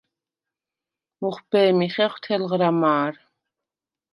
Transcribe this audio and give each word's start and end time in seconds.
მუხვბე̄მი 1.21 1.87
ხეხვ 1.93 2.15
თელღრა 2.23 2.69
მა̄რ. 2.81 3.13